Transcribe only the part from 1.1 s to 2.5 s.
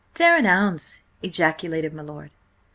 ejaculated my lord.